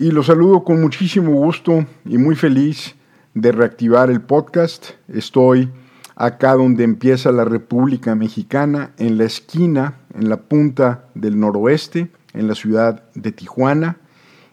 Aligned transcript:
Y 0.00 0.12
los 0.12 0.28
saludo 0.28 0.64
con 0.64 0.80
muchísimo 0.80 1.30
gusto 1.32 1.84
y 2.06 2.16
muy 2.16 2.34
feliz 2.34 2.94
de 3.34 3.52
reactivar 3.52 4.10
el 4.10 4.22
podcast. 4.22 4.92
Estoy 5.08 5.68
acá 6.16 6.54
donde 6.54 6.84
empieza 6.84 7.30
la 7.32 7.44
República 7.44 8.14
Mexicana, 8.14 8.92
en 8.96 9.18
la 9.18 9.24
esquina, 9.24 9.98
en 10.14 10.30
la 10.30 10.38
punta 10.38 11.04
del 11.14 11.38
noroeste, 11.38 12.10
en 12.32 12.48
la 12.48 12.54
ciudad 12.54 13.04
de 13.14 13.30
Tijuana. 13.30 13.98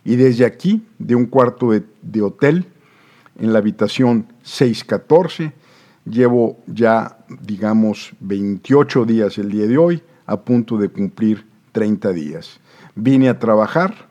Y 0.04 0.18
desde 0.18 0.44
aquí, 0.44 0.86
de 1.00 1.16
un 1.16 1.28
cuarto 1.28 1.72
de, 1.72 2.22
hotel, 2.22 2.66
en 3.40 3.54
la 3.54 3.60
habitación 3.60 4.28
614, 4.44 5.54
llevo 6.04 6.58
ya, 6.68 7.20
digamos, 7.42 8.12
28 8.20 9.06
días 9.06 9.38
el 9.38 9.50
día 9.50 9.66
de 9.66 9.78
hoy, 9.78 10.04
a 10.26 10.42
punto 10.42 10.78
de 10.78 10.90
cumplir 10.90 11.46
30 11.72 12.12
días. 12.12 12.60
Vine 12.96 13.30
a 13.30 13.40
trabajar, 13.40 14.08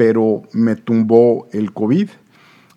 pero 0.00 0.44
me 0.54 0.76
tumbó 0.76 1.46
el 1.52 1.74
COVID. 1.74 2.08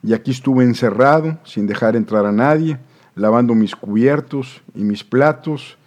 Y 0.04 0.12
aquí 0.12 0.31
estuve 0.31 0.66
encerrado 0.66 1.38
sin 1.45 1.68
dejar 1.68 1.95
entrar 1.95 2.26
a 2.26 2.34
nadie, 2.34 2.80
lavando 3.16 3.55
mis 3.55 3.77
cubiertos 3.77 4.62
y 4.76 4.84
mis 4.84 5.05
platos. 5.05 5.78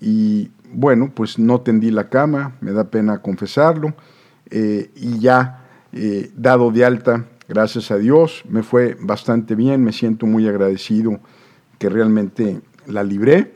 Y 0.00 0.50
bueno, 0.72 1.12
pues 1.14 1.38
no 1.38 1.60
tendí 1.60 1.92
la 1.92 2.08
cama, 2.08 2.56
me 2.60 2.72
da 2.72 2.90
pena 2.90 3.22
confesarlo, 3.22 3.94
eh, 4.50 4.90
y 4.96 5.20
ya 5.20 5.68
eh, 5.92 6.32
dado 6.34 6.72
de 6.72 6.84
alta, 6.84 7.24
gracias 7.48 7.92
a 7.92 7.96
Dios, 7.96 8.42
me 8.48 8.64
fue 8.64 8.96
bastante 9.00 9.54
bien, 9.54 9.84
me 9.84 9.92
siento 9.92 10.26
muy 10.26 10.48
agradecido 10.48 11.20
que 11.78 11.88
realmente 11.88 12.62
la 12.88 13.04
libré. 13.04 13.54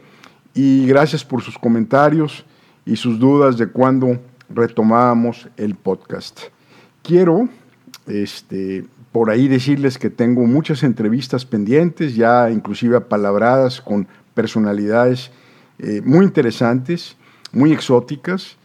Y 0.55 0.87
gracias 0.87 1.25
por 1.25 1.43
sus 1.43 1.59
comentarios 1.59 2.47
y 2.87 2.95
sus 2.95 3.19
dudas 3.19 3.59
de 3.59 3.67
cuándo 3.67 4.21
retomábamos 4.49 5.49
el 5.57 5.75
podcast. 5.75 6.55
Quiero 7.05 7.51
este, 8.07 8.87
por 9.13 9.29
ahí 9.29 9.47
decirles 9.47 9.99
que 9.99 10.09
tengo 10.09 10.47
muchas 10.47 10.83
entrevistas 10.83 11.45
pendientes, 11.45 12.17
ya 12.17 12.51
inclusive 12.51 12.97
apalabradas 12.97 13.83
con 13.83 14.09
personalidades 14.33 15.31
eh, 15.79 16.01
muy 16.03 16.25
interesantes, 16.25 17.15
muy 17.53 17.73
exóticas. 17.73 18.57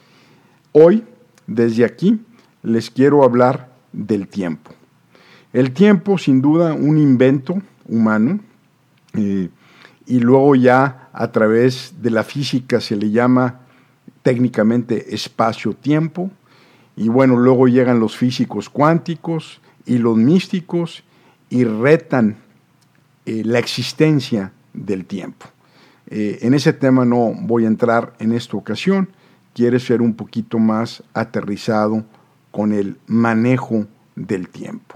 Hoy, 0.71 1.03
desde 1.47 1.83
aquí, 1.83 2.21
les 2.63 2.89
quiero 2.89 3.25
hablar 3.25 3.73
del 3.91 4.29
tiempo. 4.29 4.71
El 5.51 5.71
tiempo, 5.71 6.17
sin 6.17 6.41
duda, 6.41 6.73
un 6.73 6.97
invento 6.97 7.61
humano, 7.89 8.39
eh, 9.15 9.49
y 10.05 10.19
luego 10.21 10.55
ya 10.55 11.09
a 11.11 11.29
través 11.33 11.95
de 12.01 12.09
la 12.09 12.23
física 12.23 12.79
se 12.79 12.95
le 12.95 13.11
llama 13.11 13.59
técnicamente 14.21 15.13
espacio-tiempo, 15.13 16.31
y 16.99 17.07
bueno, 17.07 17.37
luego 17.37 17.69
llegan 17.69 18.01
los 18.01 18.17
físicos 18.17 18.69
cuánticos 18.69 19.61
y 19.85 19.99
los 19.99 20.17
místicos 20.17 21.05
y 21.49 21.63
retan 21.63 22.35
eh, 23.25 23.41
la 23.45 23.57
existencia 23.57 24.51
del 24.73 25.05
tiempo. 25.05 25.45
Eh, 26.07 26.39
en 26.41 26.53
ese 26.53 26.73
tema 26.73 27.05
no 27.05 27.31
voy 27.33 27.63
a 27.63 27.69
entrar 27.69 28.11
en 28.19 28.33
esta 28.33 28.57
ocasión, 28.57 29.07
quiere 29.53 29.79
ser 29.79 30.01
un 30.01 30.13
poquito 30.13 30.59
más 30.59 31.01
aterrizado 31.13 32.03
con 32.51 32.73
el 32.73 32.97
manejo 33.07 33.87
del 34.17 34.49
tiempo. 34.49 34.95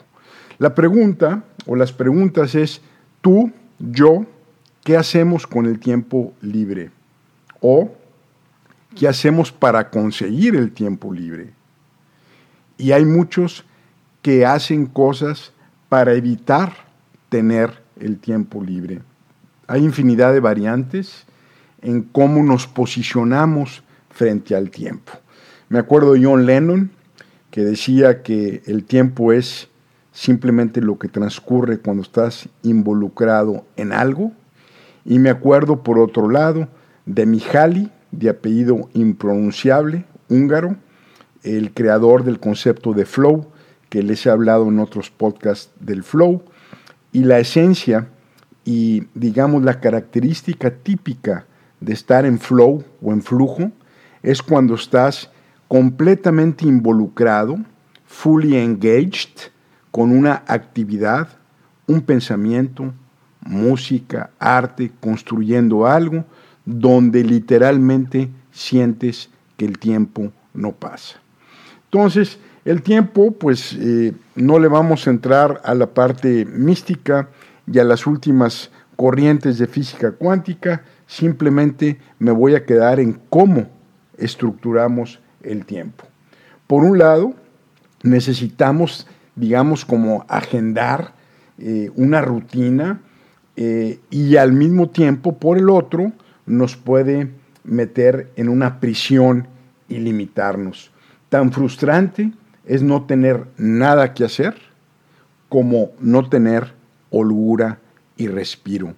La 0.60 0.76
pregunta 0.76 1.46
o 1.66 1.78
las 1.78 1.94
preguntas 1.94 2.54
es, 2.54 2.82
tú, 3.22 3.50
yo, 3.80 4.26
¿qué 4.84 4.98
hacemos 4.98 5.48
con 5.48 5.68
el 5.68 5.80
tiempo 5.80 6.34
libre? 6.42 6.92
O, 7.62 7.94
¿qué 8.94 9.08
hacemos 9.08 9.54
para 9.54 9.90
conseguir 9.90 10.58
el 10.58 10.74
tiempo 10.74 11.14
libre? 11.14 11.63
Y 12.78 12.92
hay 12.92 13.06
muchos 13.06 13.66
que 14.22 14.46
hacen 14.46 14.86
cosas 14.86 15.54
para 15.90 16.14
evitar 16.14 16.74
tener 17.30 17.82
el 18.00 18.18
tiempo 18.18 18.64
libre. 18.64 19.02
Hay 19.68 19.84
infinidad 19.84 20.34
de 20.34 20.40
variantes 20.40 21.26
en 21.82 22.02
cómo 22.02 22.44
nos 22.44 22.68
posicionamos 22.68 23.84
frente 24.10 24.56
al 24.56 24.70
tiempo. 24.70 25.12
Me 25.70 25.80
acuerdo 25.80 26.14
de 26.14 26.24
John 26.24 26.46
Lennon, 26.46 26.92
que 27.52 27.62
decía 27.62 28.24
que 28.24 28.62
el 28.66 28.84
tiempo 28.86 29.32
es 29.32 29.70
simplemente 30.12 30.82
lo 30.82 30.98
que 30.98 31.08
transcurre 31.08 31.80
cuando 31.80 32.04
estás 32.04 32.48
involucrado 32.62 33.66
en 33.76 33.92
algo. 33.92 34.32
Y 35.06 35.20
me 35.20 35.30
acuerdo, 35.30 35.84
por 35.84 36.00
otro 36.00 36.30
lado, 36.30 36.68
de 37.06 37.26
Mihaly, 37.26 37.92
de 38.12 38.30
apellido 38.30 38.90
impronunciable, 38.94 40.06
húngaro, 40.30 40.78
el 41.44 41.74
creador 41.74 42.24
del 42.24 42.40
concepto 42.40 42.94
de 42.94 43.06
flow, 43.06 43.48
que 43.90 44.02
les 44.02 44.26
he 44.26 44.30
hablado 44.30 44.68
en 44.68 44.80
otros 44.80 45.10
podcasts 45.12 45.72
del 45.80 46.04
flow, 46.04 46.44
y 47.12 47.24
la 47.24 47.40
esencia 47.40 48.08
y 48.66 49.04
digamos 49.14 49.64
la 49.64 49.80
característica 49.80 50.72
típica 50.72 51.46
de 51.80 51.94
estar 51.94 52.26
en 52.26 52.40
flow 52.40 52.84
o 53.02 53.12
en 53.12 53.22
flujo 53.22 53.72
es 54.22 54.42
cuando 54.42 54.76
estás 54.76 55.30
completamente 55.68 56.66
involucrado, 56.66 57.58
fully 58.06 58.58
engaged, 58.58 59.52
con 59.92 60.12
una 60.12 60.44
actividad, 60.48 61.28
un 61.88 62.02
pensamiento, 62.02 62.94
música, 63.42 64.32
arte, 64.40 64.92
construyendo 65.00 65.86
algo, 65.86 66.26
donde 66.66 67.24
literalmente 67.24 68.30
sientes 68.52 69.30
que 69.58 69.66
el 69.66 69.78
tiempo 69.78 70.32
no 70.54 70.72
pasa. 70.72 71.23
Entonces, 71.94 72.40
el 72.66 72.82
tiempo, 72.82 73.34
pues 73.34 73.78
eh, 73.80 74.14
no 74.34 74.58
le 74.58 74.68
vamos 74.68 75.06
a 75.06 75.12
entrar 75.12 75.62
a 75.64 75.76
la 75.76 75.94
parte 75.94 76.44
mística, 76.44 77.30
y 77.72 77.80
a 77.80 77.84
las 77.84 78.08
últimas 78.08 78.72
corrientes 78.96 79.60
de 79.60 79.68
física 79.68 80.12
cuántica, 80.12 80.84
simplemente 81.06 82.00
me 82.18 82.32
voy 82.32 82.56
a 82.56 82.66
quedar 82.66 83.00
en 83.00 83.20
cómo 83.30 83.68
estructuramos 84.18 85.20
el 85.44 85.66
tiempo. 85.66 86.06
Por 86.68 86.84
un 86.84 86.98
lado, 86.98 87.34
necesitamos, 88.02 89.08
digamos, 89.36 89.86
como 89.86 90.26
agendar 90.28 91.14
eh, 91.60 91.92
una 91.96 92.22
rutina 92.22 93.02
eh, 93.56 94.00
y 94.10 94.36
al 94.38 94.52
mismo 94.52 94.90
tiempo, 94.90 95.38
por 95.38 95.60
el 95.60 95.70
otro, 95.70 96.12
nos 96.46 96.76
puede 96.76 97.30
meter 97.64 98.32
en 98.36 98.50
una 98.50 98.80
prisión 98.80 99.48
y 99.88 100.00
limitarnos. 100.00 100.93
Tan 101.34 101.52
frustrante 101.52 102.32
es 102.64 102.84
no 102.84 103.08
tener 103.08 103.48
nada 103.58 104.14
que 104.14 104.24
hacer 104.24 104.54
como 105.50 105.90
no 106.00 106.30
tener 106.30 106.74
holgura 107.10 107.80
y 108.16 108.28
respiro. 108.28 108.94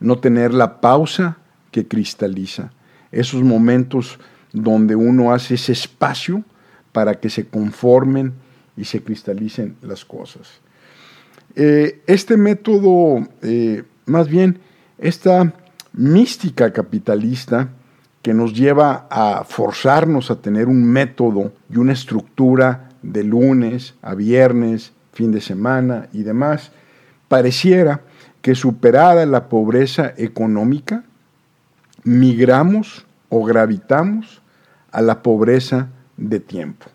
No 0.00 0.18
tener 0.18 0.54
la 0.54 0.80
pausa 0.80 1.36
que 1.72 1.86
cristaliza. 1.86 2.72
Esos 3.12 3.42
momentos 3.42 4.18
donde 4.54 4.96
uno 4.96 5.34
hace 5.34 5.56
ese 5.56 5.72
espacio 5.72 6.42
para 6.90 7.20
que 7.20 7.28
se 7.28 7.48
conformen 7.48 8.32
y 8.78 8.84
se 8.86 9.02
cristalicen 9.02 9.76
las 9.82 10.06
cosas. 10.06 10.62
Eh, 11.54 12.00
este 12.06 12.38
método, 12.38 13.28
eh, 13.42 13.82
más 14.06 14.26
bien, 14.26 14.58
esta 14.96 15.52
mística 15.92 16.72
capitalista 16.72 17.68
que 18.24 18.32
nos 18.32 18.54
lleva 18.54 19.06
a 19.10 19.44
forzarnos 19.44 20.30
a 20.30 20.36
tener 20.36 20.66
un 20.66 20.82
método 20.82 21.52
y 21.68 21.76
una 21.76 21.92
estructura 21.92 22.88
de 23.02 23.22
lunes 23.22 23.96
a 24.00 24.14
viernes, 24.14 24.94
fin 25.12 25.30
de 25.30 25.42
semana 25.42 26.08
y 26.10 26.22
demás, 26.22 26.72
pareciera 27.28 28.00
que 28.40 28.54
superada 28.54 29.26
la 29.26 29.50
pobreza 29.50 30.14
económica, 30.16 31.04
migramos 32.02 33.04
o 33.28 33.44
gravitamos 33.44 34.40
a 34.90 35.02
la 35.02 35.22
pobreza 35.22 35.88
de 36.16 36.40
tiempo. 36.40 36.86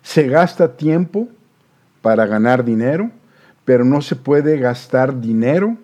Se 0.00 0.26
gasta 0.26 0.74
tiempo 0.74 1.28
para 2.00 2.24
ganar 2.24 2.64
dinero, 2.64 3.10
pero 3.66 3.84
no 3.84 4.00
se 4.00 4.16
puede 4.16 4.56
gastar 4.56 5.20
dinero 5.20 5.76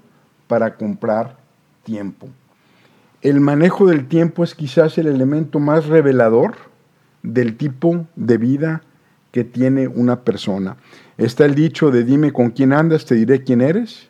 para 0.47 0.77
comprar 0.77 1.37
tiempo. 1.85 2.31
El 3.21 3.41
manejo 3.41 3.87
del 3.87 4.07
tiempo 4.07 4.45
es 4.45 4.55
quizás 4.55 4.97
el 4.97 5.09
elemento 5.09 5.59
más 5.59 5.87
revelador 5.87 6.55
del 7.25 7.57
tipo 7.57 8.07
de 8.15 8.39
vida 8.39 8.83
que 9.33 9.43
tiene 9.43 9.89
una 9.89 10.21
persona. 10.21 10.77
Está 11.17 11.45
el 11.45 11.57
dicho 11.57 11.91
de 11.91 12.05
dime 12.05 12.33
con 12.33 12.51
quién 12.51 12.73
andas, 12.73 13.07
te 13.07 13.17
diré 13.17 13.43
quién 13.43 13.61
eres. 13.61 14.09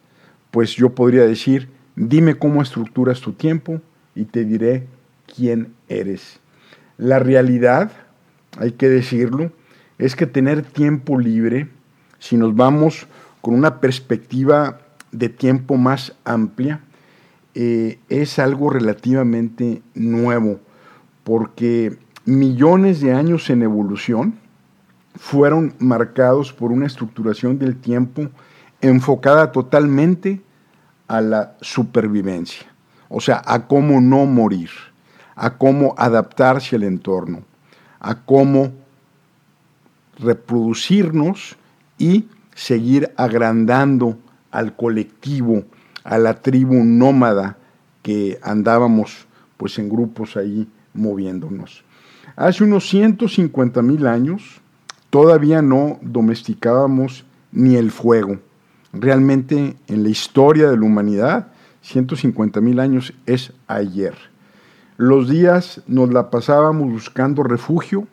Pues 0.50 0.76
yo 0.76 0.90
podría 0.90 1.26
decir, 1.26 1.70
dime 1.96 2.34
cómo 2.34 2.60
estructuras 2.60 3.22
tu 3.22 3.32
tiempo 3.32 3.80
y 4.14 4.24
te 4.24 4.44
diré 4.44 4.86
quién 5.34 5.72
eres. 5.88 6.40
La 6.98 7.18
realidad, 7.18 7.90
hay 8.58 8.72
que 8.72 8.90
decirlo, 8.90 9.52
es 9.96 10.16
que 10.16 10.26
tener 10.26 10.60
tiempo 10.62 11.18
libre, 11.18 11.68
si 12.18 12.36
nos 12.36 12.54
vamos 12.54 13.06
con 13.40 13.54
una 13.54 13.80
perspectiva 13.80 14.80
de 15.12 15.30
tiempo 15.30 15.76
más 15.78 16.14
amplia, 16.24 16.82
eh, 17.54 17.98
es 18.08 18.38
algo 18.38 18.70
relativamente 18.70 19.82
nuevo, 19.94 20.60
porque 21.24 21.98
millones 22.24 23.00
de 23.00 23.12
años 23.12 23.50
en 23.50 23.62
evolución, 23.62 24.34
fueron 25.18 25.74
marcados 25.78 26.52
por 26.52 26.70
una 26.70 26.86
estructuración 26.86 27.58
del 27.58 27.76
tiempo 27.76 28.28
enfocada 28.80 29.50
totalmente 29.50 30.40
a 31.08 31.20
la 31.20 31.56
supervivencia, 31.60 32.66
o 33.08 33.20
sea, 33.20 33.42
a 33.44 33.66
cómo 33.66 34.00
no 34.00 34.26
morir, 34.26 34.70
a 35.34 35.58
cómo 35.58 35.94
adaptarse 35.98 36.76
al 36.76 36.84
entorno, 36.84 37.42
a 37.98 38.22
cómo 38.22 38.72
reproducirnos 40.18 41.56
y 41.98 42.26
seguir 42.54 43.12
agrandando 43.16 44.18
al 44.50 44.76
colectivo, 44.76 45.64
a 46.08 46.16
la 46.16 46.40
tribu 46.40 46.82
nómada 46.84 47.58
que 48.02 48.38
andábamos 48.42 49.26
pues 49.58 49.78
en 49.78 49.90
grupos 49.90 50.38
ahí 50.38 50.66
moviéndonos. 50.94 51.84
Hace 52.34 52.64
unos 52.64 52.88
150 52.88 53.82
mil 53.82 54.06
años 54.06 54.62
todavía 55.10 55.60
no 55.60 55.98
domesticábamos 56.00 57.26
ni 57.52 57.76
el 57.76 57.90
fuego. 57.90 58.38
Realmente 58.94 59.76
en 59.86 60.02
la 60.02 60.08
historia 60.08 60.70
de 60.70 60.78
la 60.78 60.86
humanidad, 60.86 61.48
150 61.82 62.62
mil 62.62 62.80
años 62.80 63.12
es 63.26 63.52
ayer. 63.66 64.14
Los 64.96 65.28
días 65.28 65.82
nos 65.86 66.10
la 66.10 66.30
pasábamos 66.30 66.90
buscando 66.90 67.42
refugio, 67.42 68.08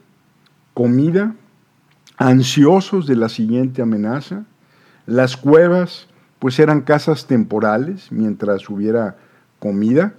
comida, 0.74 1.34
ansiosos 2.18 3.08
de 3.08 3.16
la 3.16 3.30
siguiente 3.30 3.82
amenaza. 3.82 4.44
Las 5.06 5.38
cuevas 5.38 6.08
pues 6.40 6.60
eran 6.60 6.82
casas 6.82 7.28
temporales 7.28 8.12
mientras 8.12 8.70
hubiera 8.70 9.18
comida, 9.60 10.14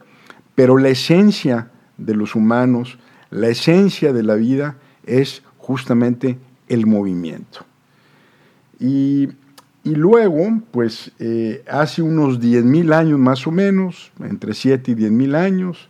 pero 0.55 0.79
la 0.79 0.89
esencia 0.89 1.71
de 1.99 2.15
los 2.15 2.35
humanos, 2.35 2.99
la 3.31 3.49
esencia 3.49 4.13
de 4.13 4.23
la 4.23 4.35
vida 4.35 4.77
es 5.05 5.43
justamente 5.59 6.39
el 6.69 6.87
movimiento. 6.87 7.65
Y, 8.79 9.29
luego, 9.85 10.61
pues 10.71 11.13
eh, 11.19 11.65
hace 11.69 12.03
unos 12.03 12.41
10.000 12.41 12.93
años 12.93 13.19
más 13.19 13.47
o 13.47 13.51
menos, 13.51 14.11
entre 14.21 14.55
7 14.55 14.91
y 14.91 14.95
10.000 14.95 15.37
años, 15.37 15.89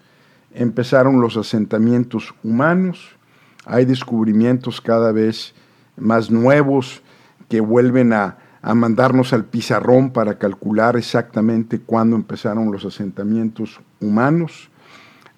empezaron 0.55 1.21
los 1.21 1.37
asentamientos 1.37 2.35
humanos, 2.43 3.17
hay 3.65 3.85
descubrimientos 3.85 4.81
cada 4.81 5.13
vez 5.13 5.55
más 5.97 6.31
nuevos 6.31 7.03
que 7.49 7.61
vuelven 7.61 8.13
a, 8.13 8.39
a 8.67 8.75
mandarnos 8.75 9.33
al 9.33 9.45
pizarrón 9.45 10.11
para 10.11 10.39
calcular 10.39 10.97
exactamente 10.97 11.79
cuándo 11.79 12.17
empezaron 12.17 12.73
los 12.73 12.85
asentamientos 12.85 13.81
humanos. 14.01 14.71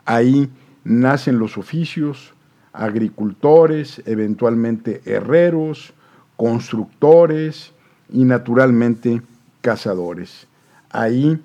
Ahí 0.06 0.50
nacen 0.82 1.38
los 1.38 1.58
oficios, 1.58 2.32
agricultores, 2.72 4.00
eventualmente 4.06 5.02
herreros, 5.04 5.92
constructores 6.38 7.75
y 8.10 8.25
naturalmente 8.25 9.20
cazadores. 9.60 10.46
Ahí 10.88 11.38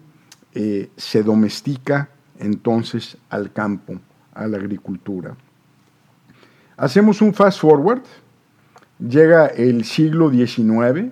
eh, 0.53 0.89
se 0.95 1.21
domestica 1.21 2.11
entonces 2.39 3.17
al 3.29 3.51
campo, 3.51 3.99
a 4.33 4.47
la 4.47 4.55
agricultura. 4.55 5.35
Hacemos 6.77 7.21
un 7.21 7.33
fast 7.33 7.59
forward, 7.59 8.03
llega 9.05 9.47
el 9.47 9.83
siglo 9.83 10.31
XIX, 10.31 11.11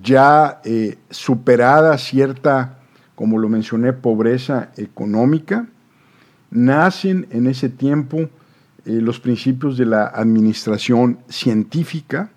ya 0.00 0.60
eh, 0.64 0.96
superada 1.10 1.98
cierta, 1.98 2.78
como 3.14 3.38
lo 3.38 3.48
mencioné, 3.48 3.92
pobreza 3.92 4.70
económica, 4.76 5.66
nacen 6.50 7.26
en 7.30 7.46
ese 7.46 7.68
tiempo 7.68 8.20
eh, 8.20 8.28
los 8.84 9.20
principios 9.20 9.76
de 9.76 9.86
la 9.86 10.06
administración 10.06 11.18
científica 11.28 12.30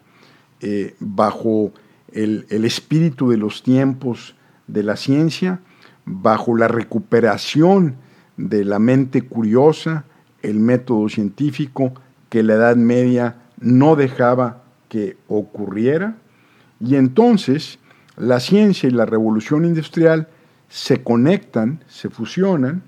eh, 0.60 0.96
bajo 1.00 1.72
el, 2.12 2.46
el, 2.50 2.66
espíritu 2.66 3.30
de 3.30 3.38
los 3.38 3.63
tiempos 3.63 4.36
de 4.68 4.84
la 4.84 4.96
ciencia, 4.96 5.60
bajo 6.06 6.56
la 6.56 6.68
recuperación 6.68 7.96
de 8.38 8.66
la 8.66 8.80
mente 8.80 9.22
curiosa, 9.22 10.06
el 10.42 10.60
método 10.60 11.10
científico 11.10 11.94
que 12.30 12.44
la 12.44 12.56
Edad 12.56 12.75
Media 12.75 13.38
no 13.60 13.96
dejaba 13.96 14.63
que 14.90 15.18
ocurriera, 15.28 16.18
y 16.85 16.95
entonces 16.95 17.79
la 18.17 18.39
ciencia 18.39 18.87
y 18.87 18.91
la 18.91 19.05
revolución 19.05 19.65
industrial 19.65 20.29
se 20.69 21.03
conectan, 21.03 21.83
se 21.87 22.09
fusionan, 22.09 22.83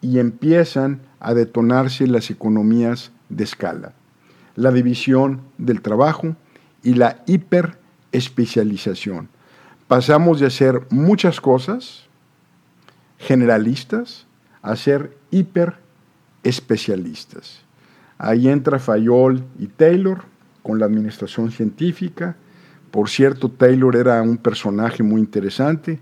y 0.00 0.20
empiezan 0.20 1.00
a 1.20 1.34
detonarse 1.34 2.06
las 2.06 2.30
economías 2.30 3.12
de 3.28 3.44
escala, 3.44 3.92
la 4.54 4.70
división 4.70 5.42
del 5.58 5.82
trabajo 5.82 6.34
y 6.82 6.94
la 6.94 7.22
hiperespecialización. 7.26 9.28
Pasamos 9.88 10.40
de 10.40 10.46
hacer 10.46 10.86
muchas 10.90 11.38
cosas 11.40 12.06
generalistas 13.18 14.26
a 14.62 14.76
ser 14.76 15.16
hiperespecialistas. 15.30 17.60
Ahí 18.18 18.48
entra 18.48 18.78
Fayol 18.78 19.44
y 19.58 19.66
Taylor 19.66 20.22
con 20.62 20.78
la 20.78 20.86
administración 20.86 21.50
científica. 21.50 22.36
Por 22.90 23.08
cierto, 23.08 23.50
Taylor 23.50 23.96
era 23.96 24.22
un 24.22 24.36
personaje 24.36 25.02
muy 25.02 25.20
interesante. 25.20 26.00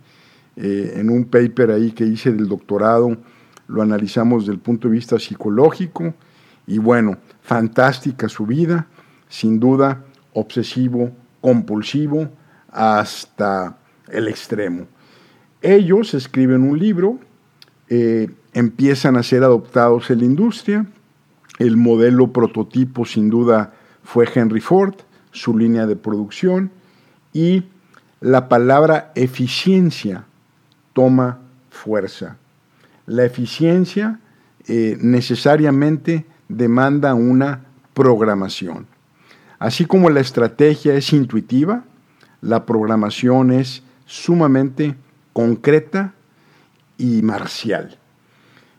Eh, 0.57 0.95
en 0.97 1.11
un 1.11 1.25
paper 1.25 1.73
ahí 1.73 1.91
que 1.91 2.05
hice 2.05 2.33
del 2.33 2.49
doctorado, 2.49 3.17
lo 3.67 3.83
analizamos 3.83 4.43
desde 4.45 4.53
el 4.53 4.61
punto 4.61 4.89
de 4.89 4.95
vista 4.95 5.19
psicológico 5.19 6.15
y 6.67 6.79
bueno, 6.79 7.19
fantástica 7.43 8.29
su 8.29 8.47
vida, 8.47 8.87
sin 9.29 9.59
duda 9.59 10.05
obsesivo, 10.33 11.11
compulsivo, 11.41 12.31
hasta 12.71 13.77
el 14.09 14.29
extremo. 14.29 14.87
Ellos 15.63 16.15
escriben 16.15 16.63
un 16.63 16.79
libro, 16.79 17.19
eh, 17.89 18.31
empiezan 18.53 19.17
a 19.17 19.23
ser 19.23 19.45
adoptados 19.45 20.11
en 20.11 20.19
la 20.21 20.25
industria, 20.25 20.87
el 21.59 21.77
modelo 21.77 22.33
prototipo 22.33 23.05
sin 23.05 23.31
duda 23.31 23.75
fue 24.03 24.29
Henry 24.33 24.61
Ford, 24.61 24.95
su 25.35 25.59
línea 25.59 25.87
de 25.87 25.97
producción, 25.97 26.71
y 27.33 27.65
la 28.21 28.49
palabra 28.49 29.13
eficiencia 29.15 30.25
toma 30.95 31.41
fuerza. 31.69 32.39
La 33.07 33.25
eficiencia 33.25 34.21
eh, 34.67 34.97
necesariamente 35.01 36.25
demanda 36.49 37.15
una 37.15 37.65
programación. 37.93 38.87
Así 39.59 39.85
como 39.85 40.09
la 40.09 40.21
estrategia 40.21 40.95
es 40.95 41.13
intuitiva, 41.13 41.85
la 42.41 42.65
programación 42.65 43.51
es 43.51 43.83
sumamente 44.07 44.95
concreta 45.33 46.15
y 46.97 47.23
marcial. 47.23 47.99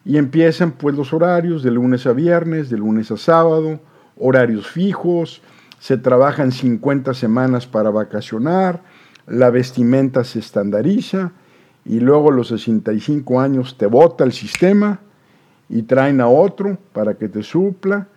Y 0.05 0.17
empiezan 0.17 0.71
pues 0.71 0.95
los 0.95 1.13
horarios 1.13 1.63
de 1.63 1.71
lunes 1.71 2.05
a 2.05 2.13
viernes, 2.13 2.69
de 2.69 2.77
lunes 2.77 3.11
a 3.11 3.17
sábado, 3.17 3.79
horarios 4.17 4.67
fijos, 4.67 5.41
se 5.79 5.97
trabajan 5.97 6.51
50 6.51 7.13
semanas 7.13 7.67
para 7.67 7.89
vacacionar, 7.89 8.81
la 9.27 9.49
vestimenta 9.49 10.23
se 10.23 10.39
estandariza, 10.39 11.31
y 11.85 11.99
luego 11.99 12.31
a 12.31 12.35
los 12.35 12.47
65 12.47 13.39
años 13.39 13.77
te 13.77 13.85
bota 13.85 14.23
el 14.23 14.33
sistema 14.33 14.99
y 15.69 15.83
traen 15.83 16.19
a 16.19 16.27
otro 16.27 16.77
para 16.91 17.13
que 17.13 17.29
te 17.29 17.43
supla, 17.43 18.07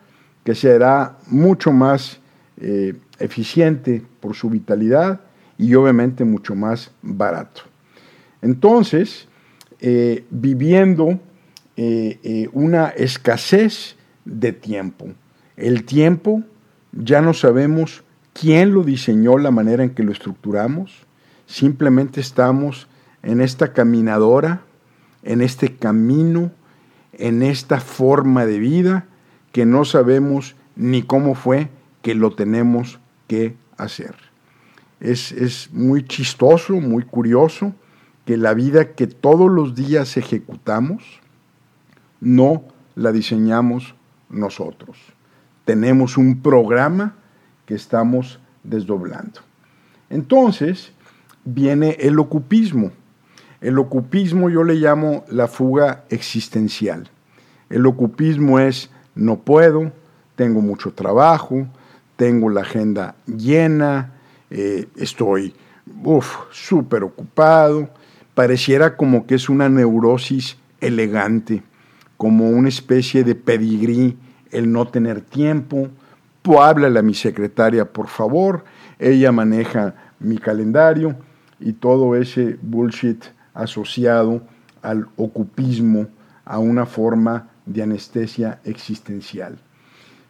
que 0.42 0.54
será 0.54 1.18
mucho 1.26 1.70
más 1.70 2.18
eh, 2.56 2.94
eficiente 3.18 4.02
por 4.20 4.34
su 4.34 4.48
vitalidad 4.48 5.20
y 5.58 5.74
obviamente 5.74 6.24
mucho 6.24 6.54
más 6.54 6.90
barato. 7.02 7.62
Entonces, 8.40 9.28
eh, 9.80 10.24
viviendo 10.30 11.20
eh, 11.76 12.48
una 12.52 12.88
escasez 12.88 13.96
de 14.24 14.52
tiempo. 14.52 15.08
El 15.56 15.84
tiempo 15.84 16.42
ya 16.98 17.20
no 17.20 17.32
sabemos 17.32 18.02
quién 18.32 18.74
lo 18.74 18.82
diseñó, 18.82 19.38
la 19.38 19.50
manera 19.50 19.84
en 19.84 19.90
que 19.90 20.02
lo 20.02 20.12
estructuramos, 20.12 21.06
simplemente 21.46 22.20
estamos 22.20 22.88
en 23.22 23.40
esta 23.40 23.72
caminadora, 23.72 24.62
en 25.22 25.40
este 25.40 25.76
camino, 25.76 26.50
en 27.12 27.42
esta 27.42 27.80
forma 27.80 28.46
de 28.46 28.58
vida 28.58 29.06
que 29.52 29.64
no 29.64 29.84
sabemos 29.84 30.56
ni 30.76 31.02
cómo 31.02 31.34
fue 31.34 31.68
que 32.02 32.14
lo 32.14 32.34
tenemos 32.34 33.00
que 33.26 33.56
hacer. 33.76 34.14
Es, 35.00 35.70
muy 35.72 36.04
chistoso, 36.04 36.74
muy 36.74 37.04
curioso 37.04 37.72
que 38.24 38.36
la 38.36 38.54
vida 38.54 38.92
que 38.92 39.06
todos 39.06 39.50
los 39.50 39.74
días 39.74 40.16
ejecutamos, 40.16 41.02
no 42.20 42.64
la 42.94 43.12
diseñamos 43.12 43.94
nosotros. 44.28 44.98
Tenemos 45.68 46.16
un 46.16 46.40
programa 46.40 47.14
que 47.66 47.74
estamos 47.74 48.40
desdoblando. 48.64 49.40
Entonces 50.08 50.92
viene 51.44 51.90
el 52.00 52.18
ocupismo. 52.18 52.90
El 53.60 53.78
ocupismo 53.78 54.48
yo 54.48 54.64
le 54.64 54.76
llamo 54.76 55.26
la 55.28 55.46
fuga 55.46 56.04
existencial. 56.08 57.10
El 57.68 57.84
ocupismo 57.84 58.58
es 58.58 58.88
no 59.14 59.40
puedo, 59.40 59.92
tengo 60.36 60.62
mucho 60.62 60.94
trabajo, 60.94 61.66
tengo 62.16 62.48
la 62.48 62.62
agenda 62.62 63.14
llena, 63.26 64.14
eh, 64.48 64.88
estoy 64.96 65.54
súper 66.50 67.04
ocupado, 67.04 67.90
pareciera 68.34 68.96
como 68.96 69.26
que 69.26 69.34
es 69.34 69.50
una 69.50 69.68
neurosis 69.68 70.56
elegante, 70.80 71.62
como 72.16 72.48
una 72.48 72.70
especie 72.70 73.22
de 73.22 73.34
pedigrí 73.34 74.16
el 74.50 74.70
no 74.70 74.86
tener 74.88 75.20
tiempo. 75.20 75.88
Pues 76.42 76.58
háblale 76.60 76.98
a 76.98 77.02
mi 77.02 77.14
secretaria, 77.14 77.84
por 77.84 78.08
favor, 78.08 78.64
ella 78.98 79.32
maneja 79.32 79.94
mi 80.18 80.38
calendario 80.38 81.16
y 81.60 81.72
todo 81.72 82.16
ese 82.16 82.58
bullshit 82.62 83.24
asociado 83.54 84.42
al 84.82 85.08
ocupismo, 85.16 86.06
a 86.44 86.58
una 86.58 86.86
forma 86.86 87.48
de 87.66 87.82
anestesia 87.82 88.60
existencial. 88.64 89.58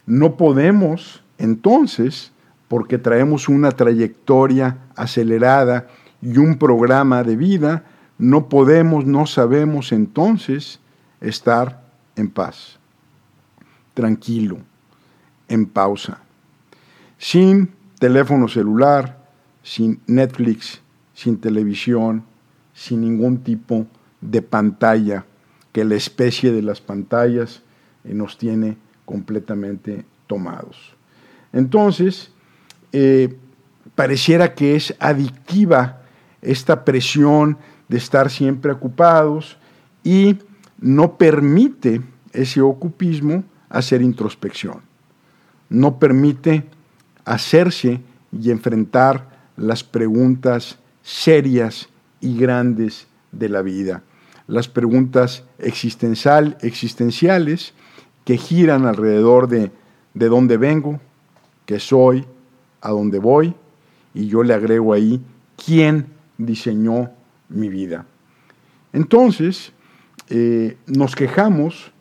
No 0.07 0.37
podemos, 0.37 1.23
entonces, 1.37 2.33
porque 2.67 2.99
traemos 2.99 3.49
una 3.49 3.71
trayectoria 3.71 4.79
acelerada 4.97 5.87
y 6.21 6.39
un 6.39 6.59
programa 6.59 7.23
de 7.23 7.37
vida, 7.37 7.85
no 8.19 8.49
podemos, 8.49 9.07
no 9.07 9.27
sabemos 9.27 9.93
entonces 9.93 10.81
estar 11.21 11.83
en 12.17 12.31
paz, 12.31 12.78
tranquilo, 13.99 14.59
en 15.49 15.67
pausa, 15.67 16.21
sin 17.19 17.71
teléfono 17.99 18.47
celular, 18.47 19.27
sin 19.61 20.01
Netflix, 20.07 20.81
sin 21.15 21.37
televisión, 21.37 22.23
sin 22.73 23.01
ningún 23.01 23.39
tipo 23.39 23.89
de 24.21 24.41
pantalla, 24.41 25.25
que 25.73 25.85
la 25.85 25.97
especie 25.97 26.53
de 26.53 26.63
las 26.63 26.81
pantallas 26.81 27.63
eh, 28.05 28.15
nos 28.15 28.39
tiene 28.39 28.77
completamente 29.05 30.05
tomados. 30.29 30.95
Entonces, 31.53 32.31
eh, 32.93 33.37
pareciera 33.97 34.55
que 34.55 34.77
es 34.77 34.95
adictiva 35.01 36.03
esta 36.41 36.85
presión 36.85 37.59
de 37.89 37.97
estar 37.97 38.31
siempre 38.31 38.71
ocupados 38.71 39.59
y 40.05 40.39
no 40.81 41.19
permite 41.19 42.01
ese 42.33 42.61
ocupismo 42.61 43.43
hacer 43.69 44.03
introspección, 44.03 44.81
no 45.69 45.99
permite 45.99 46.65
hacerse 47.25 48.01
y 48.33 48.51
enfrentar 48.51 49.29
las 49.57 49.85
preguntas 49.85 50.79
serias 51.03 51.89
y 52.21 52.39
grandes 52.39 53.07
de 53.33 53.49
la 53.49 53.63
vida, 53.63 54.03
las 54.47 54.69
preguntas 54.69 55.45
existencial, 55.59 56.57
existenciales 56.63 57.75
que 58.25 58.37
giran 58.37 58.87
alrededor 58.87 59.49
de 59.49 59.71
de 60.19 60.29
dónde 60.29 60.57
vengo, 60.57 61.01
qué 61.65 61.79
soy, 61.79 62.25
a 62.81 62.91
dónde 62.91 63.19
voy, 63.19 63.55
y 64.15 64.27
yo 64.27 64.43
le 64.43 64.53
agrego 64.53 64.93
ahí 64.93 65.23
quién 65.65 66.07
diseñó 66.37 67.11
mi 67.49 67.69
vida. 67.69 68.05
Entonces, 68.93 69.73
eh, 70.29 70.77
nos 70.87 71.15
quejamos 71.15 71.93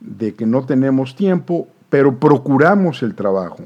de 0.00 0.34
que 0.34 0.46
no 0.46 0.64
tenemos 0.64 1.16
tiempo, 1.16 1.68
pero 1.90 2.18
procuramos 2.18 3.02
el 3.02 3.14
trabajo. 3.14 3.64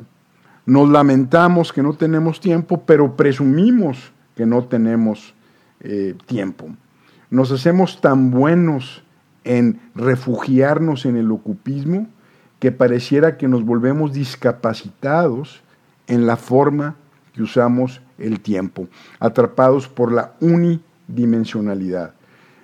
Nos 0.64 0.88
lamentamos 0.88 1.72
que 1.72 1.82
no 1.82 1.94
tenemos 1.94 2.40
tiempo, 2.40 2.82
pero 2.86 3.16
presumimos 3.16 4.12
que 4.36 4.46
no 4.46 4.64
tenemos 4.64 5.34
eh, 5.80 6.14
tiempo. 6.26 6.68
Nos 7.30 7.50
hacemos 7.50 8.00
tan 8.00 8.30
buenos 8.30 9.02
en 9.44 9.80
refugiarnos 9.94 11.04
en 11.04 11.16
el 11.16 11.30
ocupismo 11.32 12.06
que 12.60 12.70
pareciera 12.70 13.36
que 13.36 13.48
nos 13.48 13.64
volvemos 13.64 14.12
discapacitados 14.12 15.62
en 16.06 16.26
la 16.26 16.36
forma 16.36 16.94
que 17.32 17.42
usamos 17.42 18.02
el 18.18 18.40
tiempo, 18.40 18.86
atrapados 19.18 19.88
por 19.88 20.12
la 20.12 20.34
unidimensionalidad. 20.40 22.14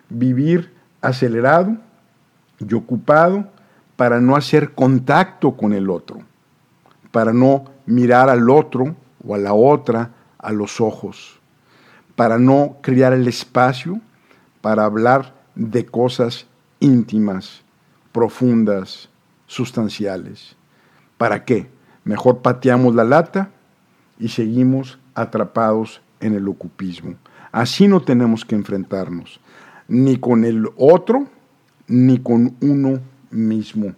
Vivir 0.08 0.72
acelerado 1.00 1.76
y 2.60 2.74
ocupado 2.74 3.48
para 3.98 4.20
no 4.20 4.36
hacer 4.36 4.76
contacto 4.76 5.56
con 5.56 5.72
el 5.72 5.90
otro, 5.90 6.20
para 7.10 7.32
no 7.32 7.64
mirar 7.84 8.30
al 8.30 8.48
otro 8.48 8.94
o 9.26 9.34
a 9.34 9.38
la 9.38 9.54
otra 9.54 10.12
a 10.38 10.52
los 10.52 10.80
ojos, 10.80 11.40
para 12.14 12.38
no 12.38 12.76
crear 12.80 13.12
el 13.12 13.26
espacio 13.26 14.00
para 14.60 14.84
hablar 14.84 15.34
de 15.56 15.84
cosas 15.84 16.46
íntimas, 16.78 17.62
profundas, 18.12 19.08
sustanciales. 19.48 20.54
¿Para 21.16 21.44
qué? 21.44 21.68
Mejor 22.04 22.38
pateamos 22.38 22.94
la 22.94 23.02
lata 23.02 23.50
y 24.16 24.28
seguimos 24.28 25.00
atrapados 25.16 26.02
en 26.20 26.36
el 26.36 26.46
ocupismo. 26.46 27.16
Así 27.50 27.88
no 27.88 28.00
tenemos 28.00 28.44
que 28.44 28.54
enfrentarnos, 28.54 29.40
ni 29.88 30.18
con 30.18 30.44
el 30.44 30.68
otro, 30.76 31.26
ni 31.88 32.18
con 32.18 32.54
uno 32.60 33.00
mismo. 33.30 33.94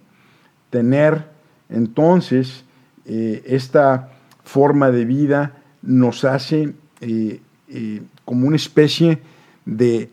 Tener 0.71 1.27
entonces 1.69 2.65
eh, 3.05 3.43
esta 3.47 4.11
forma 4.45 4.91
de 4.91 5.05
vida 5.05 5.57
nos 5.83 6.25
hace 6.25 6.75
eh, 7.01 7.41
eh, 7.69 8.03
como 8.25 8.47
una 8.47 8.57
especie 8.57 9.21
de, 9.65 10.11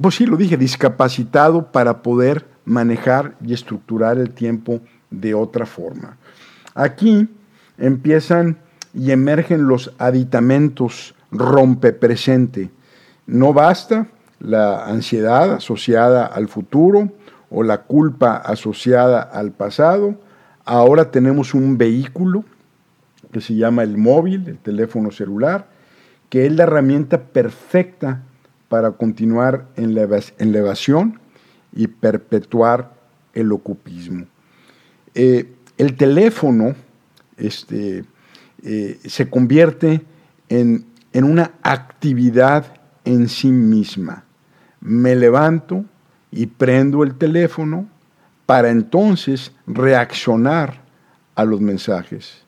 pues 0.00 0.16
sí 0.16 0.26
lo 0.26 0.36
dije, 0.36 0.56
discapacitado 0.56 1.70
para 1.72 2.02
poder 2.02 2.46
manejar 2.64 3.34
y 3.44 3.52
estructurar 3.52 4.18
el 4.18 4.30
tiempo 4.30 4.80
de 5.10 5.34
otra 5.34 5.66
forma. 5.66 6.16
Aquí 6.74 7.28
empiezan 7.78 8.58
y 8.94 9.10
emergen 9.10 9.66
los 9.66 9.92
aditamentos 9.98 11.14
rompe 11.30 11.92
presente. 11.92 12.70
No 13.26 13.52
basta 13.52 14.06
la 14.38 14.86
ansiedad 14.86 15.54
asociada 15.54 16.26
al 16.26 16.48
futuro 16.48 17.10
o 17.52 17.62
la 17.62 17.82
culpa 17.82 18.36
asociada 18.36 19.20
al 19.20 19.52
pasado. 19.52 20.16
Ahora 20.64 21.10
tenemos 21.10 21.54
un 21.54 21.76
vehículo 21.76 22.44
que 23.30 23.40
se 23.40 23.54
llama 23.54 23.82
el 23.82 23.98
móvil, 23.98 24.48
el 24.48 24.58
teléfono 24.58 25.10
celular, 25.10 25.68
que 26.30 26.46
es 26.46 26.52
la 26.52 26.62
herramienta 26.64 27.20
perfecta 27.20 28.22
para 28.68 28.92
continuar 28.92 29.66
en 29.76 29.94
la, 29.94 30.02
evasión 30.38 31.20
y 31.74 31.88
perpetuar 31.88 32.94
el 33.34 33.52
ocupismo. 33.52 34.26
Eh, 35.14 35.52
el 35.76 35.96
teléfono 35.96 36.74
este, 37.36 38.04
eh, 38.62 38.98
se 39.04 39.28
convierte 39.28 40.02
en, 40.48 40.86
en 41.12 41.24
una 41.24 41.52
actividad 41.62 42.80
en 43.04 43.28
sí 43.28 43.48
misma. 43.48 44.24
Me 44.80 45.14
levanto 45.14 45.84
y 46.32 46.46
prendo 46.46 47.04
el 47.04 47.14
teléfono 47.14 47.86
para 48.46 48.70
entonces 48.70 49.52
reaccionar 49.66 50.80
a 51.34 51.44
los 51.44 51.60
mensajes, 51.60 52.42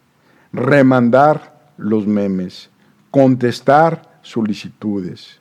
remandar 0.53 1.55
los 1.77 2.07
memes, 2.07 2.71
contestar 3.11 4.03
solicitudes. 4.23 5.39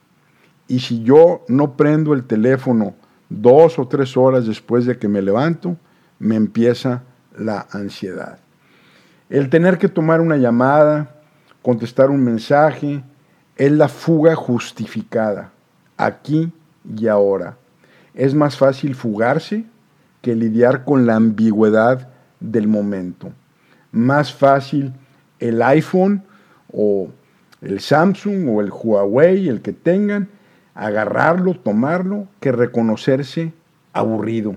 Y 0.67 0.79
si 0.79 1.03
yo 1.03 1.43
no 1.47 1.75
prendo 1.75 2.13
el 2.13 2.25
teléfono 2.25 2.93
dos 3.29 3.79
o 3.79 3.87
tres 3.87 4.15
horas 4.15 4.45
después 4.45 4.85
de 4.85 4.97
que 4.97 5.07
me 5.07 5.21
levanto, 5.21 5.77
me 6.19 6.35
empieza 6.35 7.01
la 7.37 7.65
ansiedad. 7.71 8.37
El 9.29 9.49
tener 9.49 9.77
que 9.77 9.89
tomar 9.89 10.21
una 10.21 10.37
llamada, 10.37 11.15
contestar 11.61 12.09
un 12.09 12.23
mensaje, 12.23 13.03
es 13.55 13.71
la 13.71 13.87
fuga 13.87 14.35
justificada, 14.35 15.51
aquí 15.97 16.51
y 16.97 17.07
ahora. 17.07 17.57
Es 18.13 18.35
más 18.35 18.57
fácil 18.57 18.95
fugarse 18.95 19.65
que 20.21 20.35
lidiar 20.35 20.85
con 20.85 21.05
la 21.05 21.15
ambigüedad 21.15 22.09
del 22.39 22.67
momento. 22.67 23.31
Más 23.91 24.33
fácil 24.33 24.93
el 25.39 25.61
iPhone 25.61 26.23
o 26.71 27.09
el 27.61 27.79
Samsung 27.79 28.47
o 28.49 28.61
el 28.61 28.71
Huawei, 28.71 29.47
el 29.47 29.61
que 29.61 29.73
tengan, 29.73 30.29
agarrarlo, 30.75 31.55
tomarlo, 31.55 32.27
que 32.39 32.51
reconocerse 32.51 33.53
aburrido. 33.93 34.55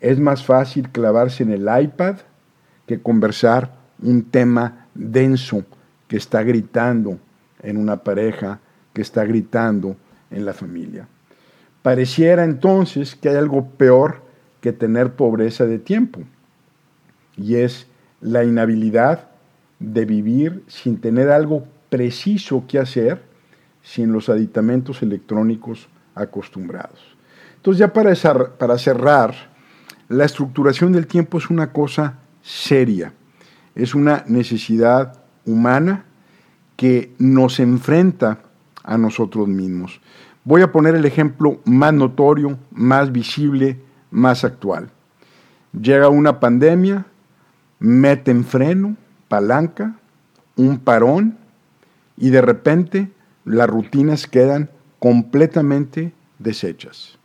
Es 0.00 0.18
más 0.18 0.44
fácil 0.44 0.90
clavarse 0.90 1.42
en 1.42 1.52
el 1.52 1.68
iPad 1.82 2.16
que 2.86 3.00
conversar 3.00 3.74
un 4.02 4.24
tema 4.24 4.86
denso 4.94 5.64
que 6.08 6.16
está 6.16 6.42
gritando 6.42 7.18
en 7.62 7.76
una 7.76 7.96
pareja, 7.96 8.60
que 8.92 9.02
está 9.02 9.24
gritando 9.24 9.96
en 10.30 10.44
la 10.44 10.52
familia. 10.52 11.08
Pareciera 11.86 12.42
entonces 12.42 13.14
que 13.14 13.28
hay 13.28 13.36
algo 13.36 13.64
peor 13.64 14.24
que 14.60 14.72
tener 14.72 15.14
pobreza 15.14 15.66
de 15.66 15.78
tiempo, 15.78 16.20
y 17.36 17.54
es 17.54 17.86
la 18.20 18.42
inhabilidad 18.42 19.28
de 19.78 20.04
vivir 20.04 20.64
sin 20.66 21.00
tener 21.00 21.30
algo 21.30 21.62
preciso 21.88 22.64
que 22.66 22.80
hacer 22.80 23.22
sin 23.84 24.10
los 24.10 24.28
aditamentos 24.28 25.00
electrónicos 25.00 25.88
acostumbrados. 26.16 26.98
Entonces 27.54 27.78
ya 27.78 27.92
para, 27.92 28.12
para 28.58 28.78
cerrar, 28.78 29.36
la 30.08 30.24
estructuración 30.24 30.90
del 30.90 31.06
tiempo 31.06 31.38
es 31.38 31.50
una 31.50 31.72
cosa 31.72 32.18
seria. 32.42 33.12
es 33.76 33.94
una 33.94 34.24
necesidad 34.26 35.22
humana 35.44 36.04
que 36.74 37.14
nos 37.20 37.60
enfrenta 37.60 38.40
a 38.82 38.98
nosotros 38.98 39.46
mismos. 39.46 40.00
Voy 40.46 40.62
a 40.62 40.70
poner 40.70 40.94
el 40.94 41.04
ejemplo 41.04 41.58
más 41.64 41.92
notorio, 41.92 42.56
más 42.70 43.10
visible, 43.10 43.80
más 44.12 44.44
actual. 44.44 44.90
Llega 45.72 46.08
una 46.08 46.38
pandemia, 46.38 47.04
meten 47.80 48.44
freno, 48.44 48.96
palanca, 49.26 49.96
un 50.54 50.78
parón 50.78 51.36
y 52.16 52.30
de 52.30 52.42
repente 52.42 53.10
las 53.44 53.68
rutinas 53.68 54.28
quedan 54.28 54.70
completamente 55.00 56.12
deshechas. 56.38 57.18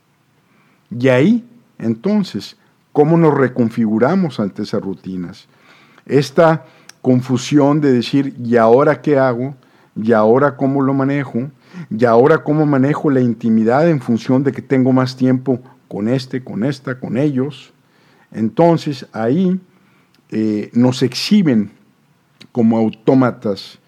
Y 0.90 1.06
ahí, 1.06 1.48
entonces, 1.78 2.56
¿cómo 2.90 3.16
nos 3.16 3.34
reconfiguramos 3.34 4.40
ante 4.40 4.62
esas 4.62 4.82
rutinas? 4.82 5.46
Esta 6.06 6.64
confusión 7.00 7.80
de 7.80 7.92
decir, 7.92 8.34
¿y 8.42 8.56
ahora 8.56 9.00
qué 9.00 9.16
hago? 9.16 9.54
¿Y 9.94 10.10
ahora 10.10 10.56
cómo 10.56 10.82
lo 10.82 10.92
manejo? 10.92 11.52
¿Y 11.90 12.04
ahora 12.04 12.42
cómo 12.42 12.66
manejo 12.66 13.10
la 13.10 13.20
intimidad 13.20 13.88
en 13.88 14.00
función 14.00 14.42
de 14.42 14.52
que 14.52 14.62
tengo 14.62 14.92
más 14.92 15.16
tiempo 15.16 15.60
con 15.88 16.08
este, 16.08 16.42
con 16.42 16.64
esta, 16.64 16.98
con 16.98 17.16
ellos? 17.16 17.72
Entonces 18.30 19.06
ahí 19.12 19.60
eh, 20.30 20.70
nos 20.72 21.02
exhiben 21.02 21.70
como 22.52 22.78
autómatas, 22.78 23.78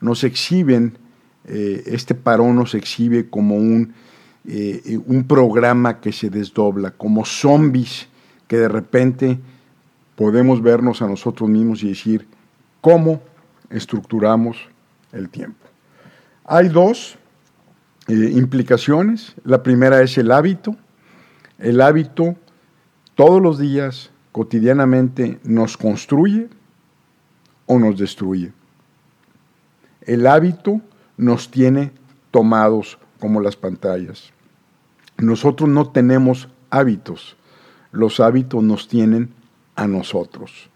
nos 0.00 0.24
exhiben, 0.24 0.98
eh, 1.44 1.82
este 1.86 2.14
parón 2.14 2.56
nos 2.56 2.74
exhibe 2.74 3.28
como 3.28 3.56
un, 3.56 3.94
eh, 4.46 4.98
un 5.06 5.24
programa 5.24 6.00
que 6.00 6.12
se 6.12 6.30
desdobla, 6.30 6.92
como 6.92 7.24
zombies 7.24 8.08
que 8.48 8.56
de 8.56 8.68
repente 8.68 9.38
podemos 10.16 10.62
vernos 10.62 11.02
a 11.02 11.06
nosotros 11.06 11.48
mismos 11.48 11.82
y 11.82 11.88
decir 11.88 12.26
cómo 12.80 13.22
estructuramos 13.70 14.56
el 15.12 15.28
tiempo. 15.28 15.66
Hay 16.44 16.68
dos 16.68 17.16
implicaciones. 18.12 19.34
La 19.44 19.62
primera 19.62 20.02
es 20.02 20.16
el 20.18 20.30
hábito. 20.30 20.76
El 21.58 21.80
hábito 21.80 22.36
todos 23.14 23.42
los 23.42 23.58
días, 23.58 24.10
cotidianamente, 24.32 25.38
nos 25.44 25.76
construye 25.76 26.48
o 27.66 27.78
nos 27.78 27.98
destruye. 27.98 28.52
El 30.02 30.26
hábito 30.26 30.80
nos 31.16 31.50
tiene 31.50 31.92
tomados 32.30 32.98
como 33.18 33.40
las 33.40 33.56
pantallas. 33.56 34.32
Nosotros 35.18 35.68
no 35.68 35.90
tenemos 35.90 36.48
hábitos, 36.70 37.36
los 37.92 38.20
hábitos 38.20 38.62
nos 38.62 38.88
tienen 38.88 39.34
a 39.76 39.86
nosotros. 39.86 40.70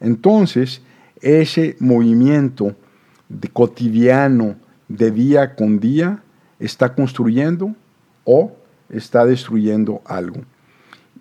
Entonces, 0.00 0.82
ese 1.20 1.76
movimiento 1.80 2.76
cotidiano, 3.52 4.56
de 4.86 5.10
día 5.10 5.54
con 5.54 5.80
día, 5.80 6.22
está 6.58 6.94
construyendo 6.94 7.74
o 8.24 8.52
está 8.90 9.24
destruyendo 9.24 10.02
algo. 10.04 10.40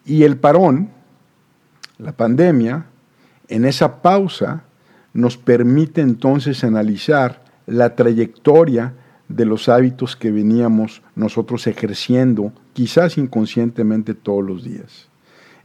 Y 0.06 0.24
el 0.24 0.38
parón, 0.38 0.90
la 1.98 2.12
pandemia, 2.12 2.86
en 3.48 3.66
esa 3.66 4.02
pausa 4.02 4.64
nos 5.14 5.38
permite 5.38 6.02
entonces 6.02 6.64
analizar 6.64 7.44
la 7.66 7.96
trayectoria 7.96 8.94
de 9.28 9.46
los 9.46 9.68
hábitos 9.68 10.16
que 10.16 10.32
veníamos 10.32 11.02
nosotros 11.16 11.68
ejerciendo, 11.68 12.54
quizás 12.74 13.18
inconscientemente 13.18 14.14
todos 14.14 14.44
los 14.44 14.64
días. 14.64 15.10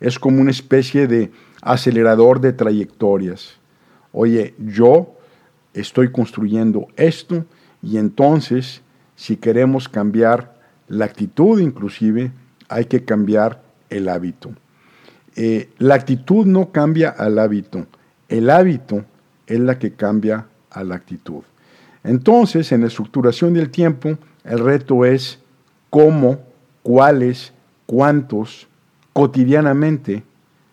Es 0.00 0.18
como 0.18 0.40
una 0.40 0.50
especie 0.50 1.06
de 1.06 1.30
acelerador 1.60 2.40
de 2.40 2.52
trayectorias. 2.52 3.54
Oye, 4.12 4.54
yo 4.58 5.14
estoy 5.74 6.10
construyendo 6.10 6.88
esto 6.96 7.44
y 7.82 7.98
entonces 7.98 8.81
si 9.22 9.36
queremos 9.36 9.88
cambiar 9.88 10.52
la 10.88 11.04
actitud 11.04 11.60
inclusive, 11.60 12.32
hay 12.68 12.87
que 12.87 13.04
cambiar 13.04 13.62
el 13.88 14.08
hábito. 14.08 14.50
Eh, 15.37 15.70
la 15.78 15.94
actitud 15.94 16.44
no 16.44 16.72
cambia 16.72 17.11
al 17.11 17.38
hábito, 17.38 17.87
el 18.28 18.50
hábito 18.50 19.04
es 19.46 19.61
la 19.61 19.78
que 19.78 19.92
cambia 19.92 20.48
a 20.70 20.82
la 20.82 20.96
actitud. 20.96 21.44
Entonces, 22.02 22.72
en 22.72 22.80
la 22.80 22.88
estructuración 22.88 23.54
del 23.54 23.70
tiempo, 23.70 24.18
el 24.42 24.58
reto 24.58 25.04
es 25.04 25.38
cómo, 25.88 26.40
cuáles, 26.82 27.52
cuántos 27.87 28.66
cotidianamente 29.12 30.24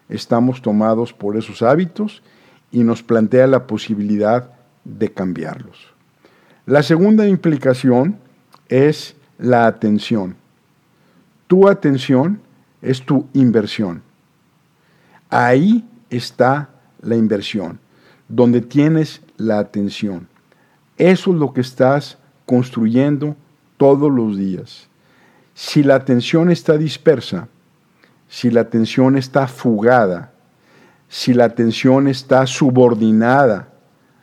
estamos 0.09 0.63
tomados 0.63 1.13
por 1.13 1.37
esos 1.37 1.61
hábitos 1.61 2.23
y 2.71 2.83
nos 2.83 3.03
plantea 3.03 3.45
la 3.45 3.67
posibilidad 3.67 4.49
de 4.85 5.11
cambiarlos. 5.11 5.93
La 6.65 6.81
segunda 6.81 7.27
implicación 7.27 8.17
es 8.69 9.15
la 9.37 9.67
atención. 9.67 10.35
Tu 11.47 11.67
atención 11.67 12.39
es 12.81 13.03
tu 13.03 13.27
inversión. 13.33 14.01
Ahí 15.29 15.85
está 16.09 16.69
la 17.01 17.15
inversión, 17.15 17.79
donde 18.27 18.61
tienes 18.61 19.21
la 19.37 19.59
atención. 19.59 20.27
Eso 20.97 21.31
es 21.31 21.37
lo 21.37 21.53
que 21.53 21.61
estás 21.61 22.17
construyendo 22.45 23.35
todos 23.77 24.11
los 24.11 24.37
días. 24.37 24.87
Si 25.53 25.83
la 25.83 25.95
atención 25.95 26.51
está 26.51 26.77
dispersa, 26.77 27.47
si 28.27 28.51
la 28.51 28.61
atención 28.61 29.17
está 29.17 29.47
fugada, 29.47 30.31
si 31.07 31.33
la 31.33 31.45
atención 31.45 32.07
está 32.07 32.45
subordinada 32.45 33.69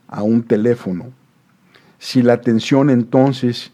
a 0.06 0.22
un 0.22 0.42
teléfono, 0.42 1.12
si 1.98 2.22
la 2.22 2.34
atención 2.34 2.90
entonces 2.90 3.72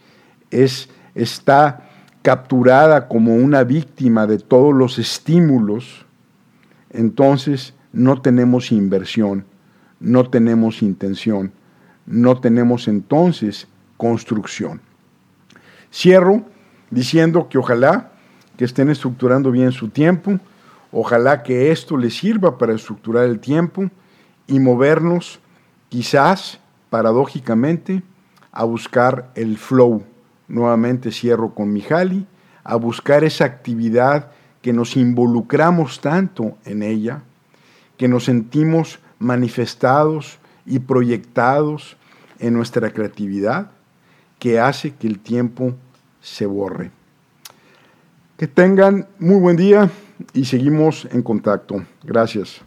es, 0.52 0.88
está 1.14 1.88
capturada 2.22 3.08
como 3.08 3.34
una 3.34 3.64
víctima 3.64 4.26
de 4.26 4.38
todos 4.38 4.72
los 4.72 4.98
estímulos, 4.98 6.06
entonces 6.90 7.74
no 7.92 8.20
tenemos 8.22 8.70
inversión, 8.70 9.44
no 9.98 10.28
tenemos 10.30 10.82
intención, 10.82 11.52
no 12.06 12.40
tenemos 12.40 12.86
entonces 12.86 13.66
construcción. 13.96 14.80
Cierro 15.92 16.44
diciendo 16.90 17.48
que 17.48 17.58
ojalá 17.58 18.12
que 18.56 18.64
estén 18.64 18.90
estructurando 18.90 19.50
bien 19.50 19.72
su 19.72 19.88
tiempo, 19.88 20.38
ojalá 20.92 21.42
que 21.42 21.72
esto 21.72 21.96
les 21.96 22.16
sirva 22.16 22.58
para 22.58 22.74
estructurar 22.74 23.24
el 23.24 23.40
tiempo 23.40 23.90
y 24.46 24.60
movernos 24.60 25.40
quizás 25.88 26.60
paradójicamente 26.90 28.02
a 28.52 28.64
buscar 28.64 29.30
el 29.34 29.56
flow 29.56 30.04
nuevamente 30.52 31.10
cierro 31.10 31.54
con 31.54 31.72
Mijali, 31.72 32.26
a 32.62 32.76
buscar 32.76 33.24
esa 33.24 33.44
actividad 33.46 34.30
que 34.60 34.72
nos 34.72 34.96
involucramos 34.96 36.00
tanto 36.00 36.56
en 36.64 36.82
ella, 36.82 37.22
que 37.96 38.06
nos 38.06 38.24
sentimos 38.24 39.00
manifestados 39.18 40.38
y 40.66 40.78
proyectados 40.78 41.96
en 42.38 42.54
nuestra 42.54 42.90
creatividad, 42.90 43.70
que 44.38 44.60
hace 44.60 44.94
que 44.94 45.06
el 45.06 45.18
tiempo 45.18 45.74
se 46.20 46.46
borre. 46.46 46.90
Que 48.36 48.46
tengan 48.46 49.08
muy 49.18 49.40
buen 49.40 49.56
día 49.56 49.90
y 50.34 50.44
seguimos 50.44 51.08
en 51.10 51.22
contacto. 51.22 51.82
Gracias. 52.04 52.62